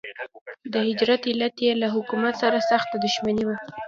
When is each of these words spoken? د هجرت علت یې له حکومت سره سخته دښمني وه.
د 0.73 0.75
هجرت 0.87 1.21
علت 1.31 1.55
یې 1.65 1.71
له 1.81 1.87
حکومت 1.95 2.33
سره 2.43 2.57
سخته 2.69 2.95
دښمني 3.05 3.43
وه. 3.45 3.55